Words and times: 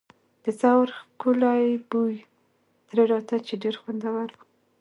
د 0.43 0.45
سهار 0.59 0.87
ښکلی 0.99 1.65
بوی 1.89 2.15
ترې 2.87 3.03
راته، 3.11 3.35
چې 3.47 3.53
ډېر 3.63 3.75
خوندور 3.81 4.29
و. 4.35 4.39